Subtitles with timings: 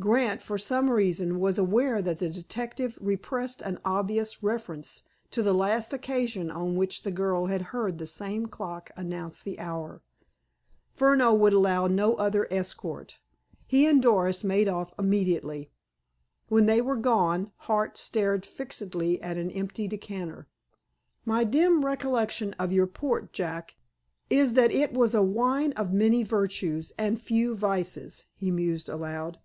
[0.00, 5.54] Grant, for some reason, was aware that the detective repressed an obvious reference to the
[5.54, 10.02] last occasion on which the girl had heard that same clock announce the hour.
[10.96, 13.20] Furneaux would allow no other escort.
[13.68, 15.70] He and Doris made off immediately.
[16.48, 20.48] When they were gone, Hart stared fixedly at an empty decanter.
[21.24, 23.76] "My dim recollection of your port, Jack,
[24.28, 29.38] is that it was a wine of many virtues and few vices," he mused aloud.